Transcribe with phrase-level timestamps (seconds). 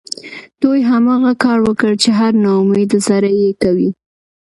[0.61, 3.89] دوی هماغه کار وکړ چې هر ناامیده سړی یې کوي